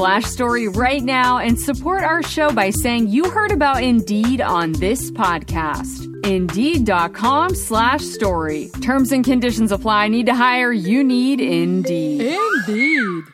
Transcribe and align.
story 0.00 0.66
right 0.66 1.02
now 1.02 1.38
and 1.38 1.58
support 1.58 2.02
our 2.02 2.22
show 2.22 2.50
by 2.50 2.70
saying 2.70 3.08
you 3.08 3.28
heard 3.28 3.52
about 3.52 3.82
Indeed 3.82 4.40
on 4.40 4.72
this 4.72 5.10
podcast. 5.10 6.06
Indeed.com 6.24 7.54
slash 7.54 8.00
story. 8.00 8.70
Terms 8.80 9.12
and 9.12 9.22
conditions 9.22 9.72
apply. 9.72 10.08
Need 10.08 10.24
to 10.26 10.34
hire? 10.34 10.72
You 10.72 11.04
need 11.04 11.42
Indeed. 11.42 12.38
Indeed. 12.66 13.24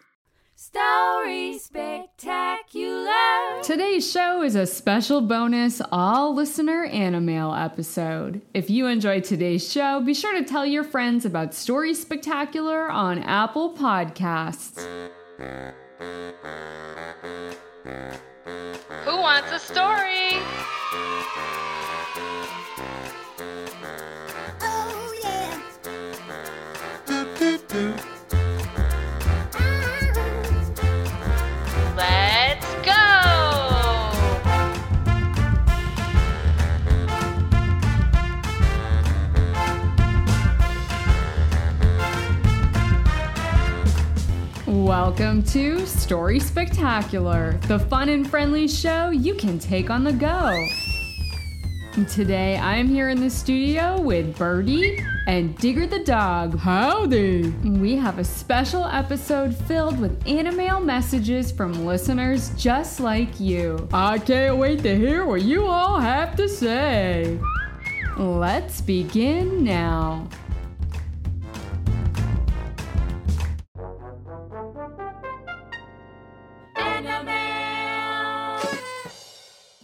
Story 0.57 1.57
Spectacular. 1.59 3.13
Today's 3.63 4.11
show 4.11 4.43
is 4.43 4.57
a 4.57 4.67
special 4.67 5.21
bonus 5.21 5.81
all 5.93 6.35
listener 6.35 6.89
Animail 6.89 7.65
episode. 7.65 8.43
If 8.55 8.71
you 8.71 8.87
enjoyed 8.89 9.23
today's 9.23 9.71
show, 9.71 10.01
be 10.01 10.15
sure 10.15 10.37
to 10.37 10.45
tell 10.45 10.67
your 10.67 10.83
friends 10.83 11.25
about 11.25 11.55
Story 11.55 11.95
Spectacular 11.95 12.91
on 12.91 13.21
Apple 13.23 13.73
Podcasts. 13.73 14.85
Who 15.99 16.05
wants 19.17 19.51
a 19.53 19.59
story? 19.59 20.43
Welcome 45.19 45.45
to 45.45 45.87
Story 45.87 46.39
Spectacular, 46.39 47.59
the 47.69 47.79
fun 47.79 48.11
and 48.11 48.29
friendly 48.29 48.69
show 48.69 49.09
you 49.09 49.35
can 49.35 49.59
take 49.59 49.89
on 49.89 50.05
the 50.05 50.13
go. 50.13 50.69
Today 52.07 52.59
I 52.59 52.77
am 52.77 52.87
here 52.87 53.09
in 53.09 53.19
the 53.19 53.31
studio 53.31 53.99
with 53.99 54.37
Birdie 54.37 55.03
and 55.27 55.57
Digger 55.57 55.87
the 55.87 56.01
dog. 56.01 56.59
Howdy. 56.59 57.49
We 57.65 57.97
have 57.97 58.19
a 58.19 58.25
special 58.25 58.85
episode 58.85 59.57
filled 59.57 59.99
with 59.99 60.23
animail 60.25 60.85
messages 60.85 61.51
from 61.51 61.87
listeners 61.87 62.51
just 62.51 63.01
like 63.01 63.41
you. 63.41 63.89
I 63.95 64.19
can't 64.19 64.59
wait 64.59 64.83
to 64.83 64.95
hear 64.95 65.25
what 65.25 65.41
you 65.41 65.65
all 65.65 65.99
have 65.99 66.37
to 66.37 66.47
say. 66.47 67.41
Let's 68.19 68.83
begin 68.83 69.65
now. 69.65 70.29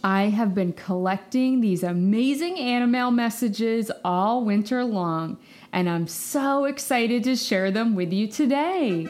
I 0.05 0.23
have 0.23 0.53
been 0.53 0.73
collecting 0.73 1.61
these 1.61 1.81
amazing 1.81 2.57
Animail 2.57 3.13
messages 3.15 3.89
all 4.03 4.43
winter 4.43 4.83
long, 4.83 5.37
and 5.71 5.89
I'm 5.89 6.07
so 6.07 6.65
excited 6.65 7.23
to 7.23 7.37
share 7.37 7.71
them 7.71 7.95
with 7.95 8.11
you 8.11 8.27
today. 8.27 9.07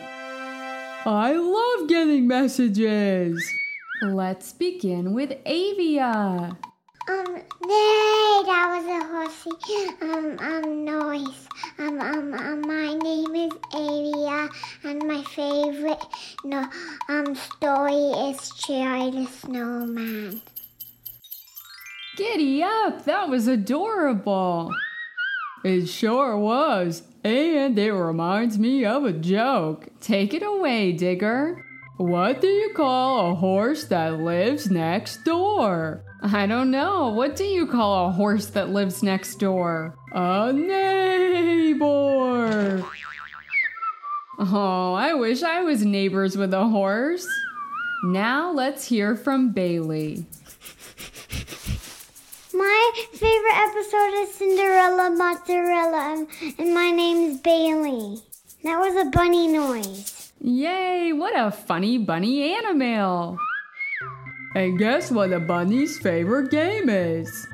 I 1.03 1.33
love 1.33 1.89
getting 1.89 2.27
messages. 2.27 3.43
Let's 4.03 4.53
begin 4.53 5.15
with 5.15 5.35
Avia. 5.47 6.55
Um, 7.09 7.33
nay, 7.33 8.41
that 8.45 8.67
was 8.69 8.85
a 8.85 9.03
horsey, 9.09 9.95
um, 9.99 10.37
um, 10.39 10.85
noise. 10.85 11.47
Um, 11.79 11.99
um, 11.99 12.33
um, 12.35 12.61
my 12.61 12.93
name 12.93 13.35
is 13.35 13.51
Avia, 13.73 14.47
and 14.83 15.07
my 15.07 15.23
favorite, 15.23 16.05
no, 16.45 16.67
um, 17.09 17.33
story 17.33 18.29
is 18.29 18.51
Cherry 18.59 19.09
the 19.09 19.25
Snowman. 19.25 20.39
Giddy 22.15 22.61
up, 22.61 23.05
that 23.05 23.29
was 23.29 23.47
adorable. 23.47 24.71
It 25.63 25.87
sure 25.87 26.37
was. 26.37 27.03
And 27.23 27.79
it 27.79 27.91
reminds 27.93 28.59
me 28.59 28.85
of 28.85 29.05
a 29.05 29.13
joke. 29.13 29.87
Take 30.01 30.33
it 30.33 30.43
away, 30.43 30.91
Digger. 30.91 31.65
What 31.97 32.41
do 32.41 32.47
you 32.47 32.73
call 32.73 33.31
a 33.31 33.35
horse 33.35 33.85
that 33.85 34.19
lives 34.19 34.69
next 34.69 35.23
door? 35.23 36.03
I 36.21 36.45
don't 36.45 36.69
know. 36.69 37.09
What 37.09 37.35
do 37.35 37.45
you 37.45 37.65
call 37.65 38.07
a 38.07 38.11
horse 38.11 38.47
that 38.47 38.69
lives 38.69 39.03
next 39.03 39.35
door? 39.35 39.95
A 40.13 40.51
neighbor. 40.53 41.83
Oh, 44.39 44.93
I 44.93 45.13
wish 45.13 45.43
I 45.43 45.61
was 45.61 45.85
neighbors 45.85 46.35
with 46.35 46.53
a 46.53 46.65
horse. 46.65 47.27
Now 48.03 48.51
let's 48.51 48.85
hear 48.85 49.15
from 49.15 49.51
Bailey. 49.51 50.25
My 52.63 52.91
favorite 53.11 53.57
episode 53.57 54.13
is 54.21 54.33
Cinderella 54.35 55.09
Mozzarella, 55.09 56.25
and, 56.57 56.73
my 56.73 56.91
name 56.91 57.31
is 57.31 57.37
Bailey. 57.39 58.19
That 58.63 58.79
was 58.79 58.95
a 58.95 59.09
bunny 59.09 59.49
noise. 59.49 60.31
Yay, 60.39 61.11
what 61.11 61.37
a 61.37 61.51
funny 61.51 61.97
bunny 61.97 62.55
animal. 62.55 63.37
And 64.55 64.79
guess 64.79 65.11
what 65.11 65.33
a 65.33 65.41
bunny's 65.41 65.99
favorite 65.99 66.51
game 66.51 66.87
is? 66.87 67.45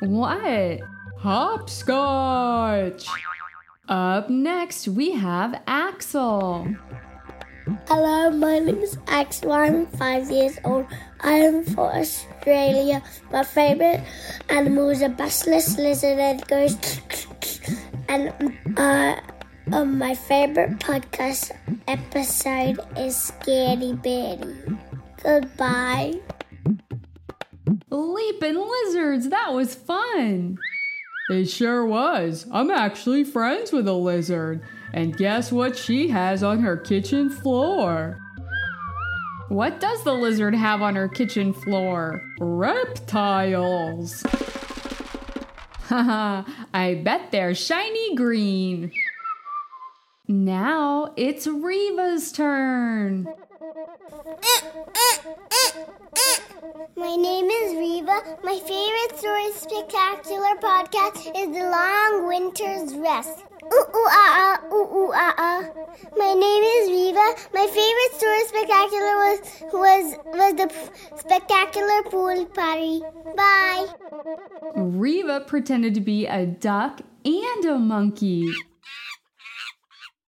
What? 0.00 0.80
Hopscotch. 1.16 3.06
Up 3.88 4.28
next, 4.28 4.86
we 4.86 5.12
have 5.12 5.62
Axel. 5.66 6.68
Hello, 7.68 8.30
my 8.30 8.60
name 8.60 8.78
is 8.78 8.96
Axel. 9.08 9.52
I'm 9.52 9.84
five 9.86 10.30
years 10.30 10.56
old. 10.64 10.86
I 11.20 11.32
am 11.32 11.64
from 11.64 12.00
Australia. 12.00 13.02
My 13.30 13.44
favorite 13.44 14.00
animal 14.48 14.88
is 14.88 15.02
a 15.02 15.10
basilisk 15.10 15.76
lizard 15.76 16.16
that 16.16 16.48
goes. 16.48 16.78
And 18.08 18.32
uh, 18.74 19.20
um, 19.70 19.98
my 19.98 20.14
favorite 20.14 20.78
podcast 20.78 21.52
episode 21.86 22.80
is 22.96 23.14
Scary 23.16 23.92
Betty. 23.92 24.56
Goodbye. 25.22 26.14
Leaping 27.90 28.56
lizards, 28.56 29.28
that 29.28 29.52
was 29.52 29.74
fun. 29.74 30.56
It 31.28 31.50
sure 31.50 31.84
was. 31.84 32.46
I'm 32.50 32.70
actually 32.70 33.24
friends 33.24 33.72
with 33.72 33.86
a 33.86 33.92
lizard. 33.92 34.62
And 34.94 35.16
guess 35.16 35.52
what 35.52 35.76
she 35.76 36.08
has 36.08 36.42
on 36.42 36.60
her 36.60 36.76
kitchen 36.76 37.30
floor? 37.30 38.18
What 39.48 39.80
does 39.80 40.04
the 40.04 40.14
lizard 40.14 40.54
have 40.54 40.82
on 40.82 40.94
her 40.96 41.08
kitchen 41.08 41.52
floor? 41.52 42.22
Reptiles. 42.38 44.22
Haha, 45.88 46.42
I 46.74 46.94
bet 46.96 47.30
they're 47.32 47.54
shiny 47.54 48.14
green. 48.14 48.92
Now 50.26 51.14
it's 51.16 51.46
Reva's 51.46 52.30
turn. 52.32 53.26
My 56.96 57.16
name 57.16 57.50
is 57.50 57.74
Reba, 57.74 58.06
Viva. 58.08 58.38
My 58.42 58.58
favorite 58.60 59.18
story 59.18 59.52
spectacular 59.52 60.54
podcast 60.62 61.26
is 61.36 61.54
The 61.54 61.64
Long 61.68 62.26
Winter's 62.26 62.94
Rest. 62.96 63.44
Ooh, 63.64 63.86
ooh, 63.94 64.08
ah, 64.08 64.58
ah, 64.62 64.74
ooh, 64.74 64.88
ooh, 64.96 65.12
ah, 65.14 65.34
ah. 65.36 65.68
My 66.16 66.32
name 66.32 66.62
is 66.62 66.88
Viva. 66.88 67.34
My 67.52 67.66
favorite 67.66 68.14
story 68.16 68.44
spectacular 68.46 69.14
was 69.24 69.38
was 69.72 70.16
was 70.32 70.54
the 70.54 70.68
p- 70.68 71.18
spectacular 71.18 72.02
pool 72.04 72.46
party. 72.46 73.02
Bye. 73.36 73.86
Reva 74.76 75.40
pretended 75.40 75.94
to 75.94 76.00
be 76.00 76.26
a 76.26 76.46
duck 76.46 77.02
and 77.26 77.64
a 77.66 77.78
monkey. 77.78 78.50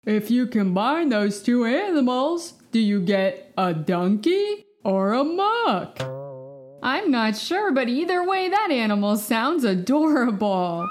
If 0.04 0.30
you 0.32 0.48
combine 0.48 1.10
those 1.10 1.42
two 1.42 1.64
animals, 1.64 2.54
do 2.70 2.78
you 2.78 3.00
get 3.00 3.52
a 3.58 3.74
donkey 3.74 4.66
or 4.84 5.12
a 5.12 5.24
muck? 5.24 6.00
I'm 6.82 7.10
not 7.10 7.36
sure, 7.36 7.72
but 7.72 7.88
either 7.88 8.24
way, 8.26 8.48
that 8.48 8.70
animal 8.70 9.16
sounds 9.16 9.64
adorable. 9.64 10.88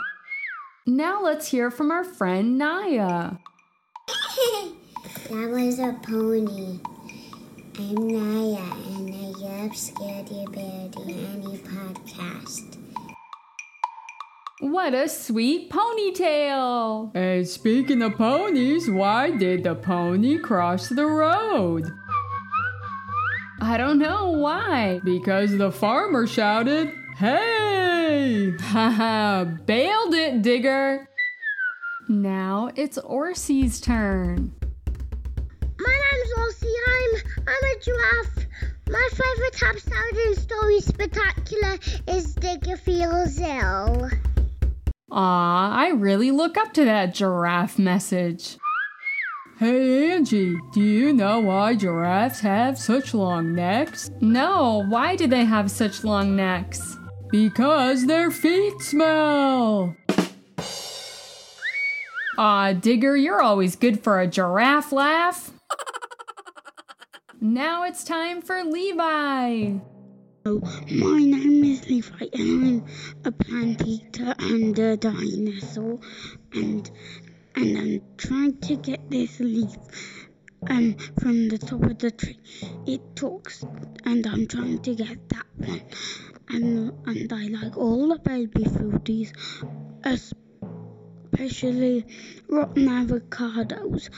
Now 0.86 1.22
let's 1.22 1.48
hear 1.48 1.72
from 1.72 1.92
our 1.92 2.04
friend 2.04 2.58
Naya. 2.58 3.32
That 5.30 5.50
was 5.52 5.78
a 5.78 5.94
pony. 6.02 6.80
I'm 7.78 8.08
Naya, 8.08 8.74
and 8.98 9.14
I 9.14 9.28
love 9.38 9.72
Scaredy 9.74 10.52
Beardy 10.52 11.14
Any 11.24 11.58
podcast. 11.60 12.69
What 14.62 14.94
a 14.94 15.08
sweet 15.08 15.70
ponytail! 15.70 17.16
And 17.16 17.48
speaking 17.48 18.02
of 18.02 18.16
ponies, 18.16 18.90
why 18.90 19.32
did 19.32 19.64
the 19.64 19.74
pony 19.74 20.38
cross 20.38 20.90
the 20.90 21.06
road? 21.06 21.86
I 23.62 23.78
don't 23.78 24.00
know 24.00 24.32
why. 24.32 25.00
Because 25.06 25.58
the 25.58 25.72
farmer 25.72 26.28
shouted, 26.28 26.92
Hey! 27.16 28.52
Haha, 28.60 29.46
bailed 29.46 30.14
it, 30.14 30.42
digger. 30.42 31.08
Now 32.10 32.70
it's 32.76 32.98
Orsi's 32.98 33.80
turn. 33.80 34.54
My 35.80 36.02
name's 36.12 36.34
Orsi. 36.38 36.68
I'm 36.68 37.22
I'm 37.48 37.64
a 37.64 37.80
giraffe. 37.82 38.46
My 38.90 39.10
favorite 39.12 39.54
top 39.54 39.78
Southern 39.78 40.36
story 40.36 40.82
spectacular 40.82 41.78
is 42.08 42.34
Digger 42.36 42.76
Feels 42.76 43.40
Ill. 43.40 44.10
Aw, 45.12 45.72
I 45.76 45.90
really 45.90 46.30
look 46.30 46.56
up 46.58 46.74
to 46.74 46.86
that 46.86 47.14
giraffe 47.16 47.80
message. 47.80 48.58
Hey 49.58 50.12
Angie, 50.12 50.56
do 50.72 50.82
you 50.82 51.12
know 51.12 51.40
why 51.40 51.76
giraffes 51.76 52.40
have 52.42 52.78
such 52.78 53.14
long 53.14 53.56
necks? 53.56 54.12
No, 54.22 54.86
why 54.88 55.16
do 55.16 55.28
they 55.28 55.46
have 55.46 55.72
such 55.72 56.04
long 56.04 56.36
necks? 56.36 56.96
Because 57.32 58.06
their 58.06 58.30
feet 58.32 58.80
smell! 58.82 59.96
Aw, 62.38 62.74
Digger, 62.74 63.18
you're 63.18 63.42
always 63.42 63.76
good 63.76 64.02
for 64.02 64.22
a 64.22 64.28
giraffe 64.28 64.92
laugh. 64.92 65.52
now 67.42 67.84
it's 67.84 68.04
time 68.04 68.42
for 68.42 68.64
Levi. 68.64 69.80
My 70.46 71.20
name 71.20 71.66
is 71.66 71.86
Levi 71.90 72.28
and 72.32 72.82
I'm 72.82 72.86
a 73.26 73.32
plant 73.32 73.86
eater 73.86 74.34
and 74.40 74.80
a 74.80 74.96
dinosaur 74.96 76.00
and 76.54 76.90
and 77.56 77.78
I'm 77.78 78.02
trying 78.16 78.58
to 78.60 78.78
get 78.78 79.10
this 79.10 79.42
leaf 79.42 79.76
um 80.70 80.96
from 81.20 81.50
the 81.50 81.58
top 81.58 81.84
of 81.84 81.98
the 82.00 82.12
tree. 82.12 82.40
It 82.88 83.18
talks 83.18 83.66
and 84.06 84.26
I'm 84.26 84.48
trying 84.48 84.82
to 84.84 84.96
get 84.96 85.28
that 85.28 85.46
one. 85.58 85.82
And 86.48 86.94
and 87.06 87.34
I 87.34 87.48
like 87.48 87.76
all 87.76 88.08
the 88.08 88.20
baby 88.20 88.64
foodies, 88.64 89.34
especially 91.34 92.06
rotten 92.48 92.88
avocados 92.88 94.10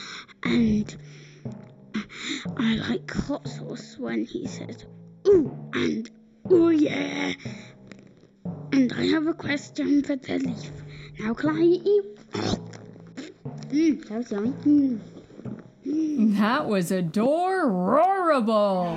and 0.44 0.96
I 2.56 2.76
like 2.76 3.10
hot 3.10 3.48
sauce 3.48 3.96
when 3.98 4.24
he 4.24 4.46
says 4.46 4.86
ooh 5.26 5.56
and 5.74 6.10
oh 6.50 6.68
yeah. 6.68 7.32
And 8.72 8.92
I 8.92 9.06
have 9.06 9.26
a 9.26 9.34
question 9.34 10.02
for 10.02 10.16
the 10.16 10.38
leaf. 10.38 10.70
Now 11.18 11.34
can 11.34 11.56
I 11.56 11.60
eat 11.60 11.84
you? 11.84 12.16
Mmm, 13.72 14.08
that 14.08 14.18
was 14.18 14.32
yummy. 14.32 15.00
Mm. 15.86 16.38
That 16.38 16.66
was 16.66 16.92
adorable. 16.92 18.96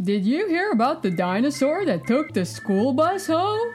Did 0.00 0.24
you 0.24 0.48
hear 0.48 0.70
about 0.70 1.02
the 1.02 1.10
dinosaur 1.10 1.84
that 1.84 2.06
took 2.06 2.32
the 2.32 2.44
school 2.44 2.92
bus 2.92 3.26
home? 3.26 3.68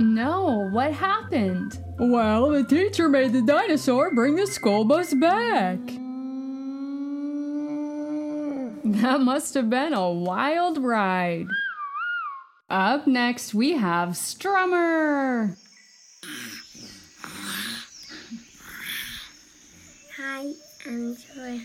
No, 0.00 0.68
what 0.72 0.92
happened? 0.92 1.82
Well, 1.98 2.50
the 2.50 2.64
teacher 2.64 3.08
made 3.08 3.32
the 3.32 3.42
dinosaur 3.42 4.14
bring 4.14 4.36
the 4.36 4.46
school 4.46 4.84
bus 4.84 5.14
back. 5.14 5.78
That 9.04 9.20
must 9.20 9.52
have 9.52 9.68
been 9.68 9.92
a 9.92 10.10
wild 10.10 10.78
ride. 10.78 11.46
Up 12.70 13.06
next, 13.06 13.52
we 13.52 13.72
have 13.72 14.16
Strummer. 14.16 15.58
Hi, 20.16 20.52
I'm 20.86 21.16
Joy. 21.16 21.60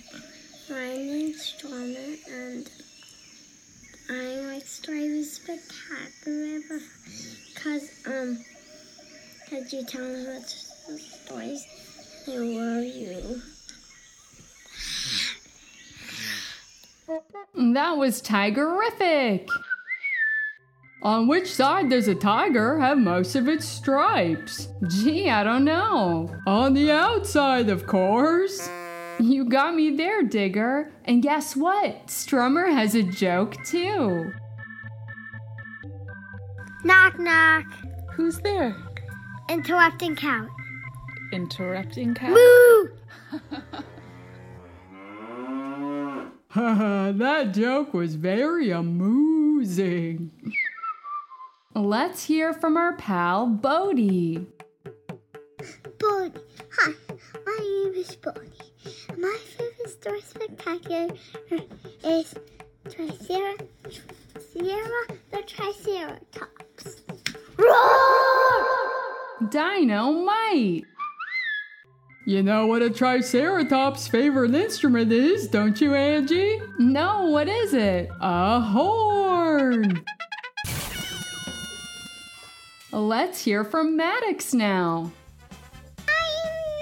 My 0.69 0.97
name's 0.97 1.41
Stormer 1.41 2.17
and 2.29 2.69
I 4.09 4.41
like 4.51 4.65
stories 4.65 5.37
spectacular 5.37 6.59
because 7.53 7.89
um 8.05 8.43
because 9.45 9.71
you 9.71 9.85
tell 9.85 10.03
me 10.03 10.25
what 10.25 10.45
stories. 10.45 11.65
I 12.27 12.31
love 12.31 12.83
you. 12.83 13.41
That 17.55 17.97
was 17.97 18.21
Tigerific. 18.21 19.47
On 21.01 21.27
which 21.27 21.51
side 21.51 21.89
does 21.89 22.07
a 22.07 22.15
tiger 22.15 22.79
have 22.79 22.97
most 22.97 23.35
of 23.35 23.47
its 23.47 23.65
stripes? 23.65 24.67
Gee, 24.89 25.29
I 25.29 25.43
don't 25.43 25.63
know. 25.63 26.29
On 26.45 26.73
the 26.73 26.91
outside, 26.91 27.69
of 27.69 27.87
course. 27.87 28.69
You 29.19 29.45
got 29.45 29.75
me 29.75 29.95
there, 29.95 30.23
Digger. 30.23 30.91
And 31.05 31.23
guess 31.23 31.55
what? 31.55 32.07
Strummer 32.07 32.71
has 32.71 32.95
a 32.95 33.03
joke 33.03 33.55
too. 33.65 34.31
Knock 36.83 37.19
knock. 37.19 37.65
Who's 38.15 38.39
there? 38.39 38.75
Interrupting 39.49 40.15
count. 40.15 40.49
Interrupting 41.31 42.13
cat? 42.13 42.31
Moo! 42.31 42.87
Haha, 46.51 47.11
that 47.15 47.53
joke 47.53 47.93
was 47.93 48.15
very 48.15 48.71
amusing. 48.71 50.31
Let's 51.75 52.23
hear 52.23 52.53
from 52.53 52.75
our 52.75 52.93
pal 52.93 53.45
Bodie. 53.45 54.47
Bonnie. 55.99 56.33
Hi, 56.71 56.93
my 57.45 57.57
name 57.59 57.93
is 57.93 58.15
Bonnie. 58.15 58.49
My 59.15 59.37
favorite 59.45 59.89
story 59.89 60.21
spectacular 60.21 61.09
is 62.03 62.33
Tricera, 62.85 63.67
Sierra 64.39 65.05
the 65.31 65.43
Triceratops. 65.45 67.01
Roar! 67.57 69.49
Dynamite. 69.51 70.85
You 72.29 72.43
know 72.43 72.67
what 72.67 72.83
a 72.83 72.91
triceratops' 72.91 74.07
favorite 74.07 74.53
instrument 74.53 75.11
is, 75.11 75.47
don't 75.47 75.81
you, 75.81 75.95
Angie? 75.95 76.61
No, 76.77 77.25
what 77.25 77.47
is 77.49 77.73
it? 77.73 78.07
A 78.21 78.61
horn! 78.61 80.05
Let's 82.91 83.43
hear 83.43 83.63
from 83.63 83.97
Maddox 83.97 84.53
now. 84.53 85.11
My 86.05 86.29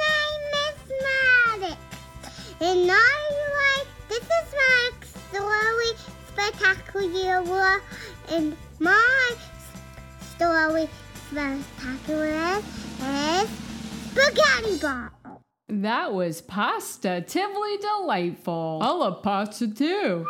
name 0.03 0.51
is 0.67 0.91
Maddox, 1.05 1.77
and 2.59 2.91
I 2.91 3.77
like 3.79 3.87
this 4.09 4.23
is 4.23 4.53
my 4.53 4.91
story 5.31 5.95
spectacular, 6.27 7.81
and 8.31 8.57
my 8.79 9.35
story 10.35 10.89
spectacular 11.31 12.61
is 13.01 13.49
spaghetti 14.11 14.77
ball. 14.81 15.16
That 15.69 16.13
was 16.13 16.41
positively 16.41 17.77
delightful. 17.81 18.79
I 18.81 18.89
love 18.91 19.21
pasta 19.21 19.67
too. 19.67 20.25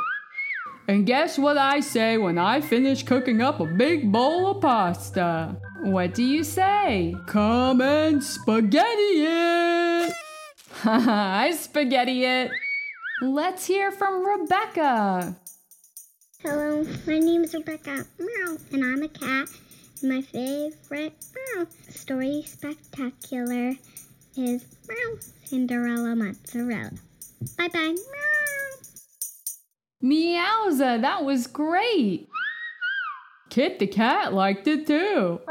And 0.88 1.06
guess 1.06 1.38
what 1.38 1.60
I 1.60 1.80
say 1.80 2.18
when 2.18 2.40
I 2.40 2.60
finish 2.60 3.04
cooking 3.04 3.42
up 3.42 3.60
a 3.60 3.66
big 3.66 4.12
bowl 4.12 4.48
of 4.48 4.62
pasta? 4.62 5.56
What 5.84 6.16
do 6.16 6.24
you 6.24 6.44
say? 6.44 7.14
Come 7.28 7.82
and 7.82 8.24
spaghetti 8.24 9.26
it! 9.26 10.14
I 10.86 11.52
spaghetti 11.52 12.26
it. 12.26 12.50
Let's 13.22 13.68
hear 13.68 13.92
from 13.92 14.26
Rebecca. 14.26 15.36
Hello, 16.42 16.84
my 17.06 17.20
name 17.20 17.44
is 17.44 17.54
Rebecca, 17.54 18.06
meow, 18.18 18.58
and 18.72 18.84
I'm 18.84 19.04
a 19.04 19.08
cat. 19.08 19.50
My 20.02 20.22
favorite 20.22 21.14
meow, 21.36 21.68
story 21.90 22.44
spectacular 22.46 23.74
is 24.38 24.66
meow, 24.88 25.18
Cinderella 25.44 26.16
Mozzarella. 26.16 26.92
Bye 27.58 27.68
bye, 27.70 27.96
meow. 30.02 30.04
Meowza, 30.04 31.02
that 31.02 31.24
was 31.24 31.48
great. 31.48 32.28
Kit 33.50 33.80
the 33.80 33.88
cat 33.88 34.34
liked 34.34 34.68
it 34.68 34.86
too. 34.86 35.42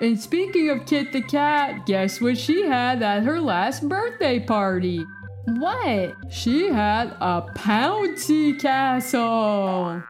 And 0.00 0.18
speaking 0.20 0.70
of 0.70 0.86
Kit 0.86 1.12
the 1.12 1.22
cat, 1.22 1.84
guess 1.86 2.20
what 2.20 2.38
she 2.38 2.66
had 2.66 3.02
at 3.02 3.24
her 3.24 3.40
last 3.40 3.88
birthday 3.88 4.40
party? 4.40 5.04
What? 5.46 6.14
She 6.30 6.68
had 6.68 7.16
a 7.20 7.42
Pouncy 7.54 8.58
Castle. 8.60 10.02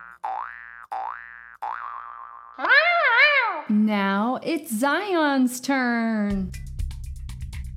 Now 3.68 4.38
it's 4.42 4.72
Zion's 4.76 5.60
turn. 5.60 6.52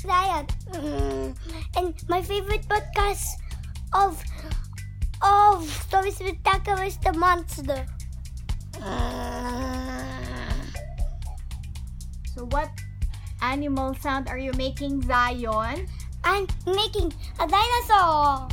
Zion. 0.03 0.45
Mm. 0.72 1.36
And 1.77 1.95
my 2.10 2.22
favorite 2.22 2.67
podcast 2.67 3.39
of 3.93 4.22
of 5.24 5.63
Story 5.88 6.12
Spectacular 6.12 6.83
is 6.83 6.98
the 6.98 7.13
monster. 7.13 7.88
So, 12.36 12.45
what 12.51 12.69
animal 13.41 13.95
sound 13.95 14.27
are 14.27 14.38
you 14.38 14.51
making, 14.53 15.07
Zion? 15.07 15.88
I'm 16.24 16.48
making 16.67 17.13
a 17.39 17.48
dinosaur. 17.48 18.48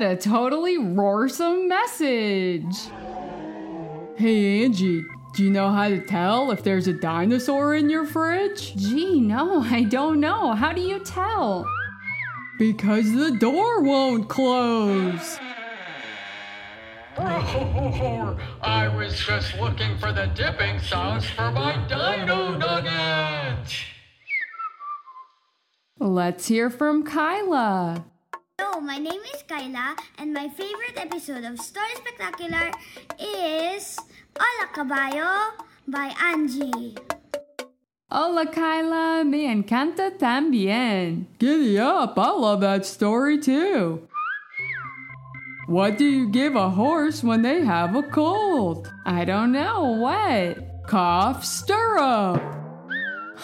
What 0.00 0.12
a 0.12 0.16
totally 0.16 0.78
roarsome 0.78 1.68
message. 1.68 2.74
Hey 4.16 4.64
Angie, 4.64 5.04
do 5.34 5.44
you 5.44 5.50
know 5.50 5.68
how 5.68 5.90
to 5.90 6.00
tell 6.00 6.52
if 6.52 6.62
there's 6.62 6.88
a 6.88 6.94
dinosaur 6.94 7.74
in 7.74 7.90
your 7.90 8.06
fridge? 8.06 8.74
Gee, 8.76 9.20
no, 9.20 9.60
I 9.60 9.82
don't 9.82 10.18
know. 10.18 10.54
How 10.54 10.72
do 10.72 10.80
you 10.80 11.00
tell? 11.00 11.66
Because 12.58 13.12
the 13.12 13.36
door 13.40 13.82
won't 13.82 14.26
close. 14.26 15.38
I 17.18 18.90
was 18.96 19.18
just 19.18 19.54
looking 19.58 19.98
for 19.98 20.14
the 20.14 20.28
dipping 20.34 20.78
sauce 20.78 21.26
for 21.26 21.50
my 21.50 21.76
dino 21.88 22.56
nuggets. 22.56 23.82
Let's 25.98 26.48
hear 26.48 26.70
from 26.70 27.02
Kyla. 27.02 28.06
Hello, 28.62 28.78
my 28.78 28.98
name 28.98 29.22
is 29.34 29.42
Kyla, 29.48 29.96
and 30.18 30.34
my 30.34 30.46
favorite 30.46 30.96
episode 30.96 31.44
of 31.44 31.58
Story 31.58 31.94
Spectacular 31.96 32.70
is 33.18 33.96
Hola 34.38 34.68
Caballo 34.74 35.64
by 35.88 36.12
Angie. 36.22 36.94
Hola, 38.10 38.44
Kyla. 38.44 39.24
Me 39.24 39.46
encanta 39.46 40.10
también. 40.18 41.24
Giddy 41.38 41.78
up, 41.78 42.18
I 42.18 42.32
love 42.32 42.60
that 42.60 42.84
story 42.84 43.38
too. 43.38 44.06
What 45.66 45.96
do 45.96 46.04
you 46.04 46.28
give 46.28 46.54
a 46.54 46.68
horse 46.68 47.24
when 47.24 47.40
they 47.40 47.64
have 47.64 47.96
a 47.96 48.02
cold? 48.02 48.92
I 49.06 49.24
don't 49.24 49.52
know. 49.52 49.84
What? 49.92 50.86
Cough 50.86 51.46
stirrup. 51.46 52.42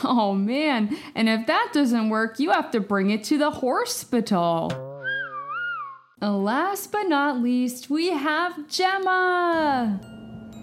Oh 0.04 0.34
man, 0.34 0.94
and 1.14 1.26
if 1.26 1.46
that 1.46 1.70
doesn't 1.72 2.10
work, 2.10 2.38
you 2.38 2.50
have 2.50 2.70
to 2.72 2.80
bring 2.80 3.08
it 3.08 3.24
to 3.24 3.38
the 3.38 3.50
hospital. 3.50 4.85
Last 6.26 6.90
but 6.90 7.04
not 7.04 7.40
least, 7.40 7.88
we 7.88 8.08
have 8.08 8.68
Gemma. 8.68 10.00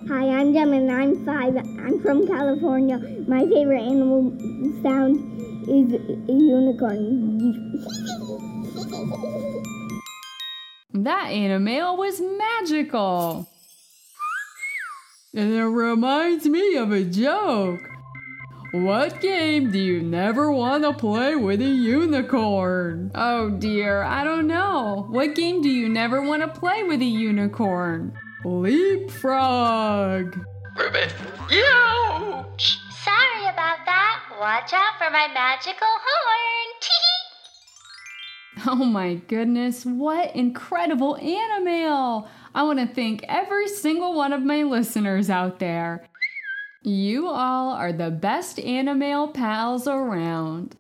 Hi, 0.10 0.28
I'm 0.28 0.54
Gemma 0.54 0.76
and 0.76 0.92
I'm 0.92 1.26
five. 1.26 1.56
I'm 1.56 2.02
from 2.02 2.28
California. 2.28 2.98
My 3.30 3.46
favorite 3.46 3.82
animal 3.82 4.38
sound 4.84 5.16
is 5.70 5.94
a 5.94 6.32
unicorn. 6.32 7.80
That 10.96 11.32
animal 11.32 11.98
was 11.98 12.22
magical. 12.22 13.50
And 15.34 15.52
it 15.52 15.64
reminds 15.64 16.46
me 16.46 16.76
of 16.76 16.92
a 16.92 17.04
joke. 17.04 17.80
What 18.74 19.22
game 19.22 19.70
do 19.70 19.78
you 19.78 20.02
never 20.02 20.52
want 20.52 20.82
to 20.82 20.94
play 20.94 21.36
with 21.36 21.62
a 21.62 21.64
unicorn? 21.64 23.12
Oh 23.14 23.52
dear, 23.52 24.02
I 24.02 24.24
don't 24.24 24.48
know. 24.48 25.06
What 25.12 25.36
game 25.36 25.62
do 25.62 25.70
you 25.70 25.88
never 25.88 26.24
want 26.24 26.42
to 26.42 26.48
play 26.48 26.82
with 26.82 27.00
a 27.00 27.06
unicorn? 27.06 28.18
Leapfrog. 28.44 30.40
Ribbit. 30.76 31.14
Ouch! 31.52 32.80
Sorry 33.04 33.44
about 33.44 33.86
that. 33.86 34.24
Watch 34.40 34.74
out 34.74 34.98
for 34.98 35.12
my 35.12 35.28
magical 35.32 35.86
horn. 35.88 36.64
Oh 38.66 38.86
my 38.86 39.16
goodness, 39.16 39.84
what 39.86 40.36
incredible 40.36 41.18
animal! 41.18 42.30
I 42.56 42.64
want 42.64 42.80
to 42.80 42.88
thank 42.88 43.24
every 43.28 43.68
single 43.68 44.14
one 44.14 44.32
of 44.32 44.44
my 44.44 44.64
listeners 44.64 45.30
out 45.30 45.60
there. 45.60 46.08
You 46.86 47.30
all 47.30 47.72
are 47.72 47.94
the 47.94 48.12
best 48.12 48.60
animal 48.60 49.30
pals 49.30 49.88
around. 49.88 50.76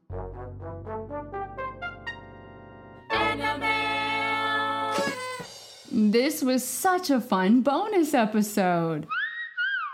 This 5.89 6.43
was 6.43 6.67
such 6.67 7.09
a 7.09 7.21
fun 7.21 7.61
bonus 7.61 8.13
episode. 8.13 9.07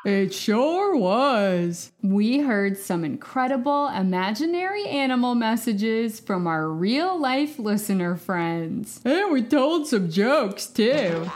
It 0.04 0.34
sure 0.34 0.96
was. 0.96 1.92
We 2.02 2.40
heard 2.40 2.80
some 2.80 3.06
incredible 3.06 3.90
imaginary 3.90 4.88
animal 4.88 5.36
messages 5.36 6.20
from 6.20 6.48
our 6.48 6.70
real 6.70 7.22
life 7.22 7.60
listener 7.60 8.16
friends. 8.16 9.00
And 9.06 9.32
we 9.32 9.44
told 9.44 9.86
some 9.86 10.10
jokes 10.10 10.66
too. 10.66 11.30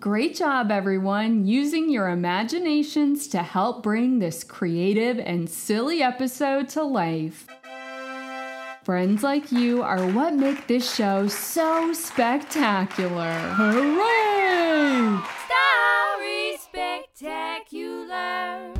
Great 0.00 0.34
job, 0.34 0.72
everyone, 0.72 1.46
using 1.46 1.88
your 1.88 2.08
imaginations 2.08 3.28
to 3.28 3.38
help 3.38 3.84
bring 3.84 4.18
this 4.18 4.42
creative 4.42 5.20
and 5.20 5.48
silly 5.48 6.02
episode 6.02 6.68
to 6.70 6.82
life. 6.82 7.46
Friends 8.82 9.22
like 9.22 9.52
you 9.52 9.84
are 9.84 10.04
what 10.10 10.34
make 10.34 10.66
this 10.66 10.92
show 10.92 11.28
so 11.28 11.92
spectacular. 11.92 13.38
Hooray! 13.54 15.16
Story 15.46 16.56
Spectacular. 16.58 18.74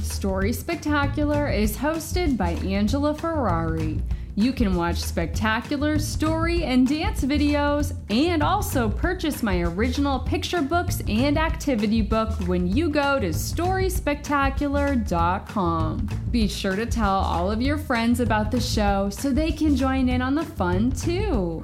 Story 0.00 0.52
Spectacular 0.52 1.48
is 1.48 1.76
hosted 1.76 2.36
by 2.36 2.50
Angela 2.50 3.14
Ferrari. 3.14 4.02
You 4.36 4.52
can 4.52 4.74
watch 4.74 4.96
spectacular 4.96 6.00
story 6.00 6.64
and 6.64 6.88
dance 6.88 7.22
videos 7.22 7.94
and 8.10 8.42
also 8.42 8.88
purchase 8.88 9.44
my 9.44 9.60
original 9.60 10.18
picture 10.18 10.60
books 10.60 11.00
and 11.06 11.38
activity 11.38 12.02
book 12.02 12.32
when 12.48 12.66
you 12.66 12.90
go 12.90 13.20
to 13.20 13.28
storyspectacular.com. 13.28 16.08
Be 16.32 16.48
sure 16.48 16.74
to 16.74 16.84
tell 16.84 17.14
all 17.14 17.48
of 17.48 17.62
your 17.62 17.78
friends 17.78 18.18
about 18.18 18.50
the 18.50 18.60
show 18.60 19.08
so 19.08 19.30
they 19.30 19.52
can 19.52 19.76
join 19.76 20.08
in 20.08 20.20
on 20.20 20.34
the 20.34 20.44
fun 20.44 20.90
too. 20.90 21.62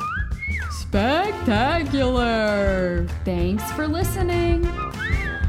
Spectacular! 0.71 3.09
Thanks 3.25 3.69
for 3.73 3.89
listening. 3.89 4.65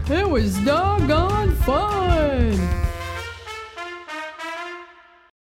It 0.09 0.27
was 0.27 0.57
doggone 0.65 1.51
fun! 1.57 2.90